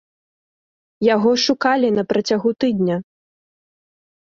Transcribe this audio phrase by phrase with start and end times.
[1.07, 2.95] Яго шукалі на працягу тыдня.